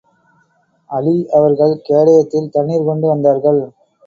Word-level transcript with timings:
அலீ 0.89 1.13
அவர்கள் 1.31 1.75
கேடயத்தில் 1.83 2.49
தண்ணீர் 2.49 2.87
கொண்டு 2.89 3.07
வந்தார்கள். 3.07 3.61